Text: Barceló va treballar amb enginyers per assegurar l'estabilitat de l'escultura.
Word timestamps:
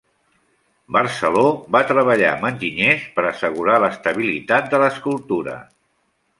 Barceló 0.95 1.43
va 1.75 1.83
treballar 1.91 2.31
amb 2.31 2.49
enginyers 2.51 3.05
per 3.19 3.27
assegurar 3.33 3.79
l'estabilitat 3.87 4.75
de 4.75 4.85
l'escultura. 4.85 5.63